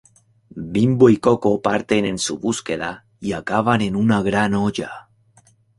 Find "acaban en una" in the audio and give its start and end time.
3.33-4.23